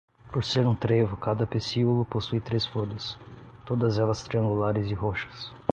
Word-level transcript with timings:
Por 0.31 0.43
ser 0.43 0.65
um 0.65 0.73
trevo, 0.75 1.15
cada 1.15 1.45
pecíolo 1.45 2.05
possui 2.05 2.41
três 2.41 2.65
folhas, 2.65 3.19
todas 3.67 3.99
elas 3.99 4.23
triangulares 4.23 4.87
e 4.89 4.95
roxas. 4.95 5.53